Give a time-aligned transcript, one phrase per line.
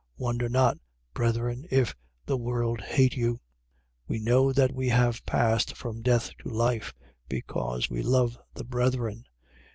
[0.17, 0.17] 3:13.
[0.21, 0.77] Wonder not,
[1.13, 1.95] brethren, if
[2.25, 3.33] the world hate you.
[3.35, 3.39] 3:14.
[4.07, 6.95] We know that we have passed from death to life,
[7.29, 9.25] because we love the brethren.